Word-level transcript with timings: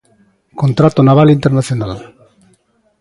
Contrato 0.61 0.99
naval 1.07 1.27
internacional. 1.37 1.91